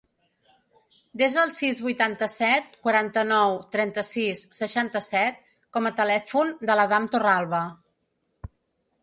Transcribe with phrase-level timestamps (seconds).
[1.21, 5.47] Desa el sis, vuitanta-set, quaranta-nou, trenta-sis, seixanta-set
[5.79, 7.63] com a telèfon de l'Adam Torralba.